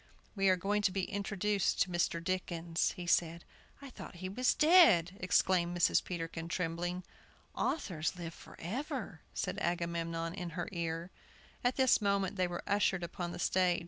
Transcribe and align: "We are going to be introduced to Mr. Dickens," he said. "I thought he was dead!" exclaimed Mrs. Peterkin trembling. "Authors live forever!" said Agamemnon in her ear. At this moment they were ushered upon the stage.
"We 0.35 0.49
are 0.49 0.55
going 0.55 0.81
to 0.81 0.91
be 0.91 1.03
introduced 1.03 1.79
to 1.83 1.89
Mr. 1.91 2.23
Dickens," 2.23 2.93
he 2.93 3.05
said. 3.05 3.45
"I 3.83 3.91
thought 3.91 4.15
he 4.15 4.29
was 4.29 4.55
dead!" 4.55 5.15
exclaimed 5.19 5.77
Mrs. 5.77 6.03
Peterkin 6.03 6.47
trembling. 6.47 7.03
"Authors 7.53 8.15
live 8.17 8.33
forever!" 8.33 9.21
said 9.35 9.59
Agamemnon 9.59 10.33
in 10.33 10.49
her 10.57 10.67
ear. 10.71 11.11
At 11.63 11.75
this 11.75 12.01
moment 12.01 12.35
they 12.35 12.47
were 12.47 12.63
ushered 12.65 13.03
upon 13.03 13.31
the 13.31 13.37
stage. 13.37 13.79